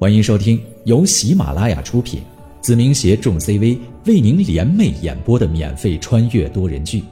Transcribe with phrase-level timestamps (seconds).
[0.00, 2.22] 欢迎收听由喜马拉雅出品，
[2.60, 3.76] 子明携众 CV
[4.06, 7.00] 为您联袂演播的免费穿越多人剧《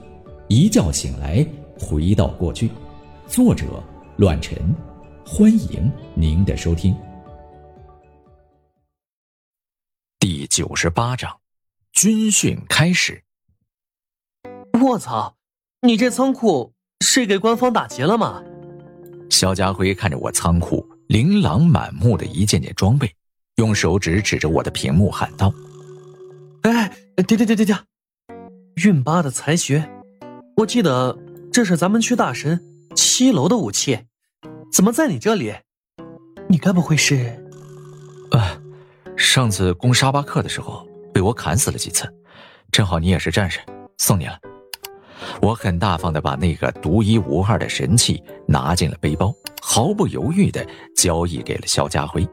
[0.47, 1.45] 一觉醒来
[1.81, 2.69] 回到过去》，
[3.27, 3.83] 作者：
[4.19, 4.57] 乱臣。
[5.27, 6.95] 欢迎您的收听。
[10.21, 11.41] 第九十八章，
[11.91, 13.25] 军训开始。
[14.81, 15.35] 我操！
[15.83, 18.45] 你这仓库是给官方打劫了吗？
[19.29, 20.87] 肖家辉看着我仓库。
[21.09, 23.11] 琳琅满目的一件件装备，
[23.57, 25.53] 用手指指着我的屏幕喊道
[26.63, 26.89] ：“哎，
[27.27, 27.77] 停停停停停！
[28.83, 29.89] 运八的才学，
[30.57, 31.17] 我记得
[31.53, 32.61] 这是咱们区大神
[32.95, 34.01] 七楼的武器，
[34.73, 35.55] 怎么在你这里？
[36.49, 37.41] 你该不会是……
[38.33, 38.61] 啊，
[39.17, 42.13] 上次攻沙巴克的时候被我砍死了几次，
[42.73, 43.61] 正好你也是战士，
[43.99, 44.37] 送你了。”
[45.41, 52.27] 我很大方的把那个独一无二的神器拿进了背包，毫不犹豫的交易给了肖家辉，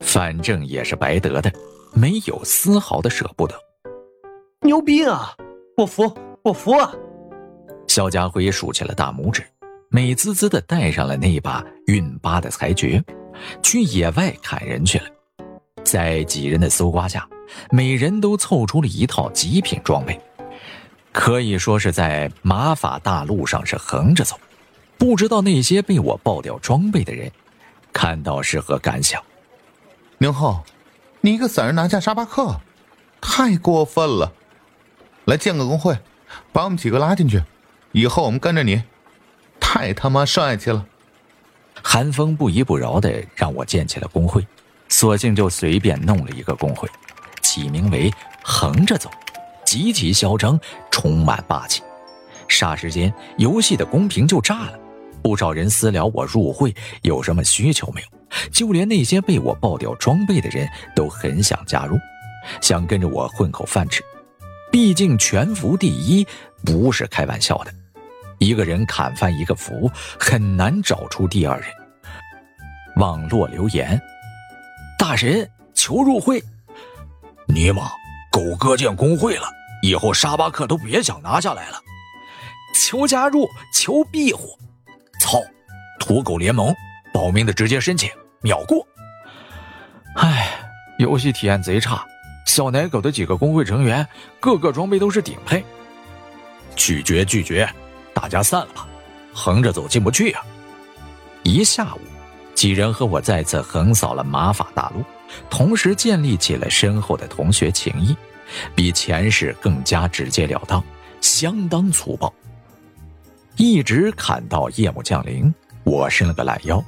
[0.00, 1.52] 反正也是白得的，
[1.92, 3.54] 没有丝毫的舍不得。
[4.62, 5.34] 牛逼啊！
[5.76, 6.92] 我服，我服啊！
[7.86, 9.42] 肖家辉竖起了大拇指，
[9.90, 13.02] 美滋滋的带上了那把运八的裁决，
[13.62, 15.04] 去野外砍人去了。
[15.84, 17.28] 在几人的搜刮下，
[17.70, 20.20] 每人都凑出了一套极品装备。
[21.16, 24.38] 可以说是在马法大陆上是横着走，
[24.98, 27.32] 不知道那些被我爆掉装备的人，
[27.90, 29.20] 看到是何感想？
[30.18, 30.62] 宁浩，
[31.22, 32.60] 你一个散人拿下沙巴克，
[33.18, 34.30] 太过分了！
[35.24, 35.98] 来建个工会，
[36.52, 37.42] 把我们几个拉进去，
[37.92, 38.82] 以后我们跟着你，
[39.58, 40.86] 太他妈帅气了！
[41.82, 44.46] 韩风不依不饶的让我建起了工会，
[44.90, 46.86] 索性就随便弄了一个工会，
[47.40, 48.12] 起名为
[48.44, 49.10] “横着走”。
[49.66, 50.58] 极其嚣张，
[50.90, 51.82] 充满霸气。
[52.48, 54.78] 霎时间，游戏的公屏就炸了。
[55.22, 56.72] 不少人私聊我入会
[57.02, 58.06] 有什么需求没有？
[58.52, 61.98] 就连那些被我爆掉装备的人都很想加入，
[62.60, 64.02] 想跟着我混口饭吃。
[64.70, 66.24] 毕竟全服第一
[66.64, 67.74] 不是开玩笑的，
[68.38, 71.68] 一个人砍翻一个服，很难找出第二人。
[72.96, 74.00] 网络留言：
[74.98, 76.42] 大神求入会，
[77.46, 77.90] 尼玛！
[78.30, 79.48] 狗哥建工会了，
[79.82, 81.80] 以后沙巴克都别想拿下来了。
[82.74, 84.58] 求加入，求庇护。
[85.20, 85.40] 操！
[85.98, 86.74] 土狗联盟
[87.12, 88.10] 保命的直接申请，
[88.42, 88.86] 秒过。
[90.16, 90.48] 唉，
[90.98, 92.04] 游戏体验贼差。
[92.46, 94.06] 小奶狗的几个工会成员，
[94.38, 95.64] 个个装备都是顶配。
[96.76, 97.68] 拒绝拒绝，
[98.14, 98.86] 大家散了吧。
[99.32, 100.40] 横着走进不去呀。
[101.42, 102.00] 一下午，
[102.54, 105.02] 几人和我再次横扫了马法大陆。
[105.50, 108.16] 同时建立起了深厚的同学情谊，
[108.74, 110.82] 比前世更加直截了当，
[111.20, 112.32] 相当粗暴。
[113.56, 115.52] 一直砍到夜幕降临，
[115.84, 116.82] 我伸了个懒腰，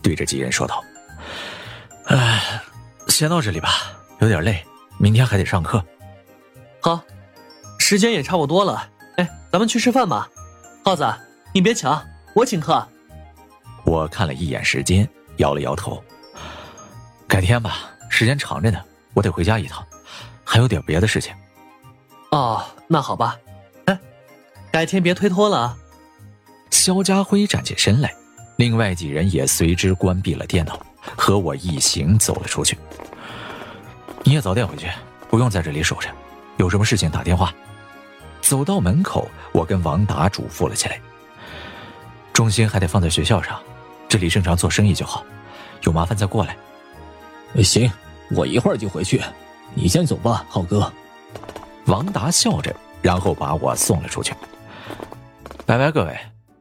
[0.00, 0.82] 对着几人说道
[2.06, 2.60] ：“哎，
[3.08, 4.64] 先到这里吧，有点累，
[4.98, 5.84] 明天还得上课。”
[6.80, 7.00] 好，
[7.78, 10.28] 时间也差不多了，哎，咱们去吃饭吧。
[10.84, 11.04] 耗子，
[11.52, 12.86] 你别抢，我请客。
[13.84, 15.08] 我看了一眼时间，
[15.38, 16.02] 摇了摇头。
[17.26, 18.80] 改天吧，时间长着呢，
[19.14, 19.84] 我得回家一趟，
[20.52, 21.34] 还有点别的事情。
[22.30, 23.38] 哦，那好吧，
[23.86, 23.98] 哎，
[24.70, 25.78] 改天别推脱了啊。
[26.70, 28.14] 肖家辉站起身来，
[28.56, 30.78] 另外几人也随之关闭了电脑，
[31.16, 32.76] 和我一行走了出去。
[34.24, 34.90] 你也早点回去，
[35.30, 36.10] 不用在这里守着，
[36.58, 37.50] 有什么事情打电话。
[38.42, 41.00] 走到门口，我跟王达嘱咐了起来，
[42.34, 43.58] 重心还得放在学校上，
[44.06, 45.24] 这里正常做生意就好，
[45.84, 46.54] 有麻烦再过来。
[47.62, 47.90] 行，
[48.32, 49.22] 我一会儿就回去，
[49.74, 50.92] 你先走吧，浩哥。
[51.86, 54.34] 王达笑着，然后把我送了出去。
[55.66, 56.16] 拜拜，各位，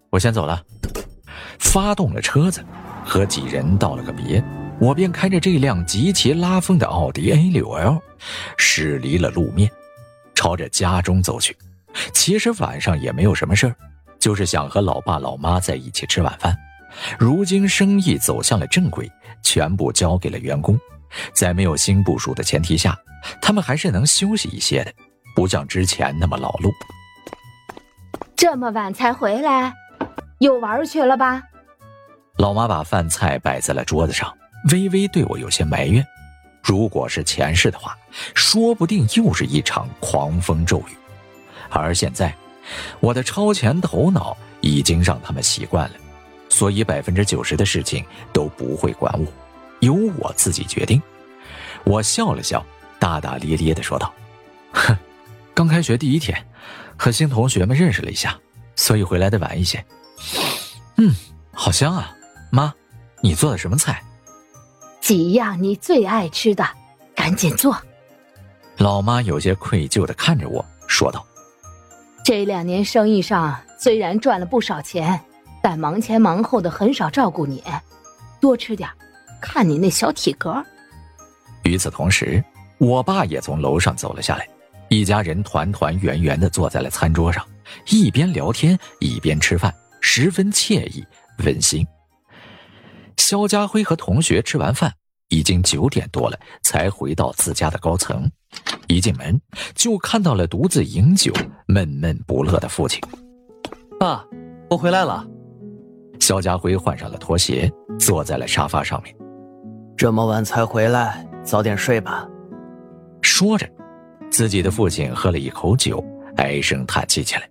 [0.10, 0.64] 我先走了。
[1.60, 2.64] 发动了车子，
[3.06, 4.44] 和几人道了个别，
[4.80, 8.02] 我便开着这辆极其拉风的奥迪 A 六 L，
[8.58, 9.70] 驶离了路面，
[10.34, 11.56] 朝着家中走去。
[12.14, 13.76] 其实晚上也没有什么事儿，
[14.20, 16.58] 就是想和老爸老妈在一起吃晚饭。
[17.20, 19.12] 如今生意走向了正轨。
[19.44, 20.80] 全部交给了员工，
[21.34, 22.98] 在没有新部署的前提下，
[23.42, 24.94] 他们还是能休息一些的，
[25.36, 26.72] 不像之前那么劳碌。
[28.36, 29.74] 这么晚才回来，
[30.40, 31.44] 又玩去了吧？
[32.38, 34.36] 老妈把饭菜摆在了桌子上，
[34.72, 36.06] 微微对我有些埋怨。
[36.64, 37.98] 如果是前世的话，
[38.34, 40.96] 说不定又是一场狂风骤雨。
[41.70, 42.34] 而现在，
[43.00, 45.96] 我的超前头脑已经让他们习惯了。
[46.50, 49.26] 所以百分之九十的事情都不会管我，
[49.82, 51.00] 由我自己决定。
[51.84, 52.66] 我笑了笑，
[52.98, 54.12] 大大咧咧的说道
[54.74, 54.98] ：“哼，
[55.54, 56.48] 刚开学第一天，
[56.98, 58.40] 和新同学们认识了一下，
[58.76, 59.84] 所以回来的晚一些。
[60.98, 61.14] 嗯，
[61.52, 62.16] 好香啊，
[62.52, 62.74] 妈，
[63.22, 64.04] 你做的什么菜？
[65.02, 66.64] 几样你最爱吃的，
[67.16, 67.76] 赶紧做。
[68.78, 71.26] 老妈有些愧疚的看着我说道
[72.24, 75.20] ：“这两年生意上虽然赚了不少钱，
[75.62, 77.64] 但忙前忙后的很少照顾你，
[78.40, 78.88] 多吃点，
[79.42, 80.64] 看你那小体格。”
[81.64, 82.44] 与此同时，
[82.78, 84.48] 我爸也从楼上走了下来，
[84.90, 87.46] 一家人团团圆圆的坐在了餐桌上，
[87.90, 91.06] 一边聊天一边吃饭，十分惬意
[91.46, 91.86] 温馨。
[93.18, 94.92] 肖家辉和同学吃完饭，
[95.30, 98.30] 已经九点多了，才回到自家的高层。
[98.88, 99.40] 一进门
[99.76, 101.32] 就看到了独自饮酒、
[101.68, 103.00] 闷闷不乐的父亲。
[104.00, 104.26] 爸，
[104.70, 105.26] 我回来了。
[106.20, 109.16] 肖家辉换上了拖鞋，坐在了沙发上面。
[110.02, 112.28] 这么晚才回来，早点睡吧。
[113.22, 113.70] 说着，
[114.32, 116.04] 自己的父亲喝了一口酒，
[116.38, 117.48] 唉声叹气起来。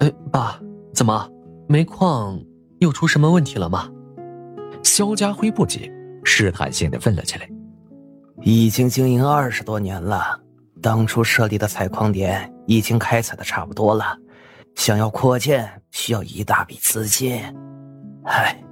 [0.00, 0.60] 哎，爸，
[0.92, 1.26] 怎么
[1.66, 2.38] 煤矿
[2.80, 3.90] 又出什么问题了吗？
[4.82, 5.90] 肖家辉不解，
[6.24, 7.48] 试探性的问了起来。
[8.42, 10.38] 已经经营二十多年了，
[10.82, 14.14] 当初设立的采矿点已经开采的差不多了，
[14.74, 17.40] 想要扩建需要一大笔资金。
[18.24, 18.62] 唉，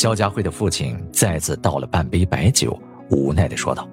[0.00, 2.74] 肖家慧的父亲再次倒了半杯白酒，
[3.10, 3.86] 无奈的说道：“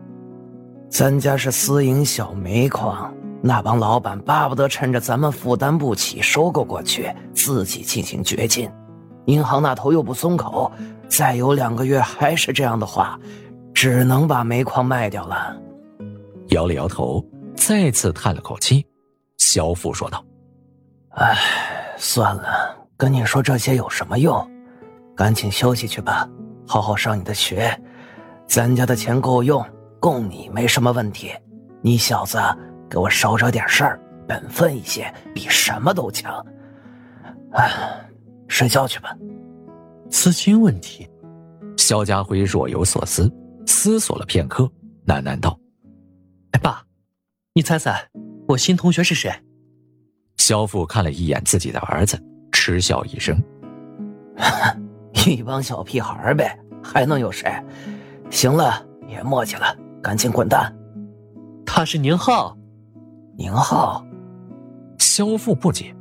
[0.89, 8.71] 咱家是私营小煤矿，那帮老板巴不得趁着咱们负担不起收购过去，自己进行掘金。
[9.25, 10.71] 银行那头又不松口，
[11.09, 13.19] 再有两个月还是这样的话。”
[13.75, 15.55] 只能把煤矿卖掉了，
[16.51, 17.21] 摇了摇头，
[17.53, 18.83] 再次叹了口气。
[19.37, 20.23] 肖父说道
[21.19, 21.35] ：“唉，
[21.97, 24.49] 算了，跟你说这些有什么用？
[25.17, 26.29] 赶紧休息去吧，
[26.67, 27.75] 好好上你的学。
[28.47, 29.65] 咱家的钱够用，
[29.99, 31.31] 供你没什么问题。
[31.81, 32.37] 你小子
[32.87, 36.45] 给我少惹点事儿，本分一些，比什么都强。
[37.53, 37.71] 哎，
[38.47, 39.13] 睡觉去吧。
[40.09, 41.09] 资金问题。”
[41.77, 43.31] 肖家辉若有所思。
[43.65, 44.63] 思索了片刻，
[45.05, 45.59] 喃喃道
[46.51, 46.81] ：“哎，爸，
[47.53, 48.07] 你猜猜，
[48.47, 49.29] 我新同学是谁？”
[50.37, 52.17] 肖父看了一眼自己的儿子，
[52.51, 53.37] 嗤笑一声
[55.25, 57.51] ：“一帮小屁孩呗，还能有谁？
[58.29, 60.73] 行了，别磨叽了，赶紧滚蛋。”
[61.65, 62.57] 他是宁浩，
[63.37, 64.05] 宁浩。
[64.99, 65.95] 萧父不解，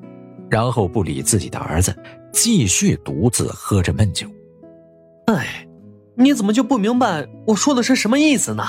[0.51, 1.95] 然后不理自己的儿子，
[2.33, 4.27] 继续独自喝着闷酒。
[5.27, 5.63] 哎。
[6.19, 8.65] 你怎么就不明白我说的是什么意思呢？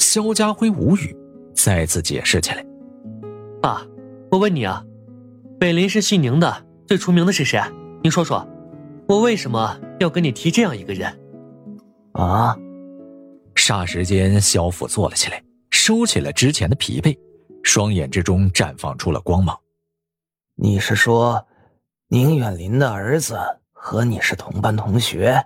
[0.00, 1.16] 肖家辉无语，
[1.54, 2.66] 再次解释起来
[3.62, 3.80] ：“爸，
[4.28, 4.84] 我问你啊，
[5.60, 6.52] 北林是姓宁的
[6.84, 7.62] 最出名的是谁？
[8.02, 8.44] 你说说，
[9.08, 11.10] 我为什么要跟你提这样一个人？”
[12.14, 12.56] 啊！
[13.54, 17.16] 霎时间，萧父坐了起来，收起了之前的疲惫，
[17.62, 19.58] 双眼之中绽放出了光芒。
[20.54, 21.46] 你是说，
[22.08, 23.38] 宁远林的儿子
[23.72, 25.44] 和你是同班同学？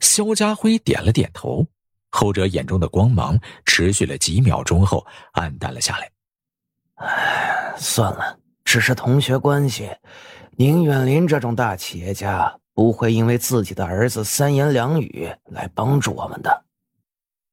[0.00, 1.66] 肖家辉点了点头，
[2.10, 6.10] 后者眼中的光芒持续了几秒钟后暗淡了下来。
[6.96, 9.88] 唉，算了，只是同学关系。
[10.56, 16.64] 宁远林这种大企业家不会因为自己的儿子三言两语来帮助我们的。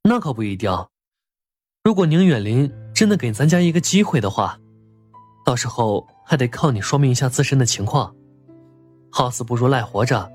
[0.04, 0.70] 那可不一定。
[1.82, 4.60] 如果宁远林真的给咱家一个机会的话，
[5.46, 8.14] 到时候还得靠你说明一下自身的情况。
[9.10, 10.30] 好死不如赖活着，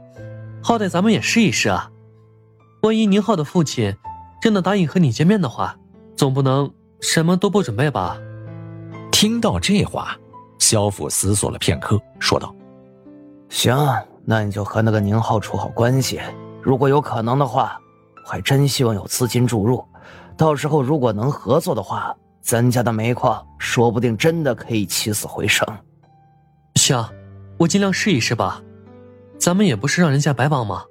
[0.63, 1.91] 好歹咱们也试一试啊。
[2.83, 3.95] 万一宁浩的父亲
[4.41, 5.79] 真的答应和你见面的话，
[6.17, 8.19] 总不能什么都不准备吧？
[9.13, 10.19] 听到这话，
[10.65, 12.55] 萧父思索了片刻，说道
[13.51, 13.77] ：“行，
[14.25, 16.19] 那你就和那个宁浩处好关系。
[16.63, 17.79] 如果有可能的话，
[18.25, 19.85] 我还真希望有资金注入。
[20.39, 25.69] 到时候如果能合作的话，咱家的煤矿说不定真的可以起死回生。
[26.77, 27.07] 行，
[27.59, 28.63] 我尽量试一试吧。
[29.39, 30.83] 咱们也不是让人家白帮忙？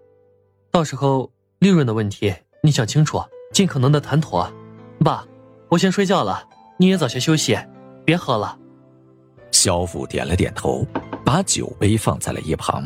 [0.72, 3.20] 到时候……”利润的问题，你想清楚，
[3.53, 4.48] 尽可能的谈妥。
[5.00, 5.25] 爸，
[5.70, 6.44] 我先睡觉了，
[6.77, 7.58] 你也早些休息，
[8.06, 8.60] 别喝了。
[9.63, 10.86] 萧父点了点头，
[11.24, 12.84] 把酒杯放在了一旁，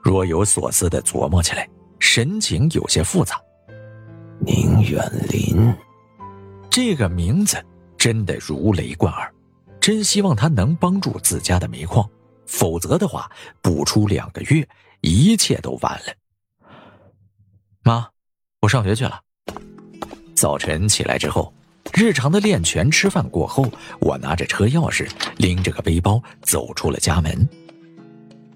[0.00, 1.68] 若有所思的琢磨起来，
[1.98, 3.36] 神情有些复杂。
[4.38, 5.74] 宁远林，
[6.70, 7.60] 这个名字
[7.98, 9.34] 真的如雷贯耳，
[9.80, 12.08] 真希望他能帮助自家的煤矿，
[12.46, 13.28] 否则的话，
[13.60, 14.64] 不出两个月，
[15.00, 16.14] 一切都完了。
[17.82, 18.08] 妈。
[18.60, 19.20] 我上学去了。
[20.36, 21.52] 早晨起来之后，
[21.92, 23.66] 日常的练拳、吃饭过后，
[24.00, 27.48] 我拿着车钥匙，拎着个背包走出了家门。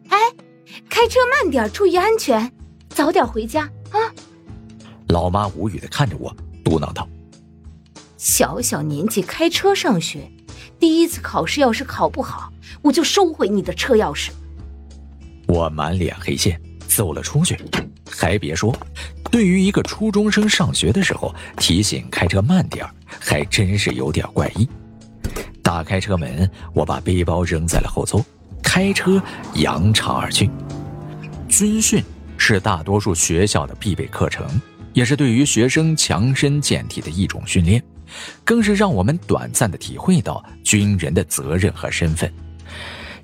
[0.08, 0.16] 哎，
[0.88, 2.50] 开车慢点，注意安全，
[2.88, 3.98] 早点回家啊！
[5.08, 7.08] 老妈无语的看着我，嘟囔道
[8.16, 10.30] ：“小小年纪开车上学，
[10.78, 14.30] 第一次考试要是考不好，我就收回你的车钥匙。”
[15.48, 17.58] 我满脸黑线，走了出去。
[18.08, 18.74] 还别说。
[19.30, 24.68] 对于一个初中生上学的时候提醒开车慢点还真是有点怪异。
[25.62, 28.24] 打开车门，我把背包扔在了后座，
[28.62, 29.20] 开车
[29.54, 30.48] 扬长而去。
[31.48, 32.02] 军训
[32.36, 34.46] 是大多数学校的必备课程，
[34.92, 37.82] 也是对于学生强身健体的一种训练，
[38.44, 42.32] 更是让我们短暂的体会到军人的责任和身份。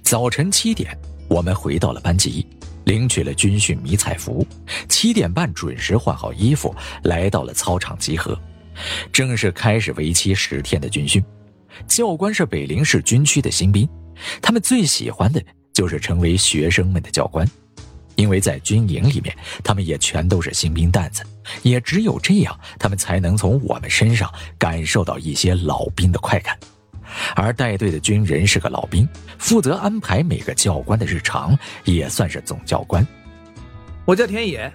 [0.03, 0.97] 早晨七点，
[1.29, 2.47] 我们回到了班级。
[2.85, 4.47] 领取了军训迷彩服，
[4.89, 8.39] 七点半准时换好衣服，来到了操场集合，
[9.13, 11.23] 正式开始为期十天的军训。
[11.87, 13.89] 教官是北陵市军区的新兵，
[14.43, 17.49] 他们最喜欢的就是成为学生们的教官，
[18.17, 21.23] 因为在军营里面，他们也全都是新兵蛋子，
[21.63, 26.59] 也只有这样，他们才能从我们身上感受到一些老兵的快感。
[27.35, 33.07] 而带队的军人是个老兵，负责安排每个教官的日常，也算是总教官。
[34.05, 34.73] 我叫田野，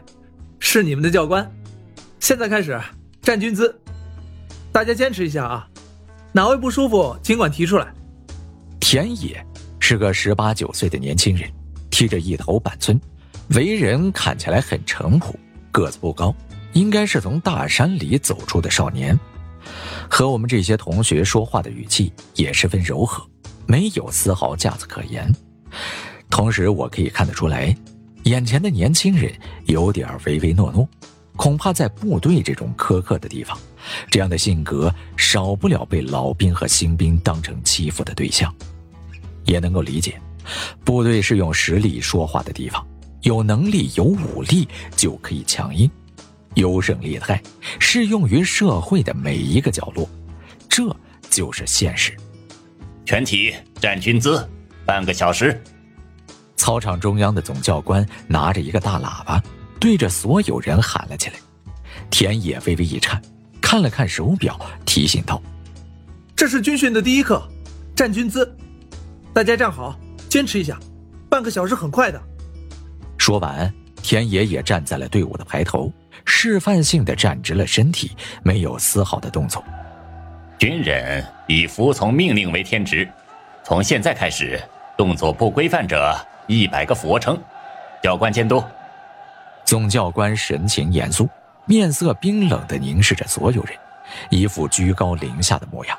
[0.59, 1.49] 是你们的教官。
[2.19, 2.79] 现在开始
[3.21, 3.79] 站军姿，
[4.71, 5.67] 大家坚持一下啊！
[6.31, 7.87] 哪位不舒服，尽管提出来。
[8.79, 9.45] 田野
[9.79, 11.49] 是个十八九岁的年轻人，
[11.89, 12.99] 剃着一头板寸，
[13.49, 15.37] 为人看起来很淳朴，
[15.71, 16.33] 个子不高，
[16.73, 19.17] 应该是从大山里走出的少年。
[20.09, 23.25] 和我们这些同学说话的语气也十分柔和，
[23.65, 25.33] 没有丝毫架子可言。
[26.29, 27.75] 同时，我可以看得出来，
[28.23, 29.31] 眼前的年轻人
[29.65, 30.87] 有点唯唯诺诺，
[31.35, 33.57] 恐怕在部队这种苛刻的地方，
[34.09, 38.53] 这样的性格少不了被老兵和新兵当成欺负的对象。
[39.45, 40.19] 也能够理解，
[40.83, 42.85] 部队是用实力说话的地方，
[43.21, 45.89] 有能力有武力就可以强硬。
[46.55, 47.41] 优胜劣汰，
[47.79, 50.09] 适用于社会的每一个角落，
[50.67, 50.83] 这
[51.29, 52.15] 就是现实。
[53.05, 54.47] 全体站军姿，
[54.85, 55.61] 半个小时。
[56.55, 59.41] 操场中央的总教官拿着一个大喇叭，
[59.79, 61.35] 对着所有人喊了起来。
[62.09, 63.21] 田野微微一颤，
[63.61, 65.41] 看了看手表，提醒道
[66.35, 67.47] ：“这是军训的第一课，
[67.95, 68.55] 站军姿，
[69.33, 69.97] 大家站好，
[70.29, 70.79] 坚持一下，
[71.29, 72.21] 半个小时很快的。”
[73.17, 73.71] 说完，
[74.01, 75.91] 田野也站在了队伍的排头。
[76.23, 79.63] 示范性的站直了身体，没有丝毫的动作。
[80.57, 83.07] 军人以服从命令为天职，
[83.63, 84.61] 从现在开始，
[84.97, 86.15] 动作不规范者
[86.47, 87.37] 一百个俯卧撑。
[88.01, 88.63] 教官监督。
[89.65, 91.27] 总教官神情严肃，
[91.65, 93.75] 面色冰冷的凝视着所有人，
[94.29, 95.97] 一副居高临下的模样。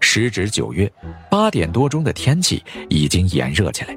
[0.00, 0.90] 时值九月，
[1.28, 3.96] 八点多钟的天气已经炎热起来。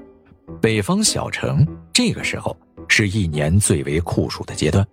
[0.60, 4.86] 北方小城这个时候是一年最为酷暑的阶段。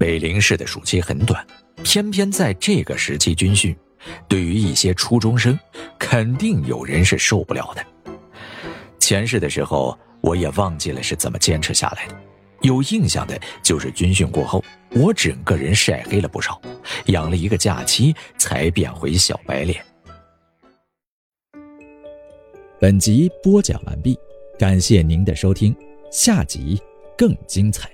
[0.00, 1.46] 北陵市的暑期很短，
[1.84, 3.76] 偏偏在这个时期军训，
[4.26, 5.60] 对于一些初中生，
[5.98, 7.84] 肯定有人是受不了的。
[8.98, 12.16] 前世的时候，我也忘记了是怎么坚持下来的。
[12.62, 16.58] 有印象的就是军训过后，我整个人晒黑了不少，
[17.08, 19.84] 养了一个假期才变回小白脸。
[22.80, 24.18] 本集播讲完毕，
[24.58, 25.76] 感谢您的收听，
[26.10, 26.80] 下集
[27.18, 27.90] 更精彩。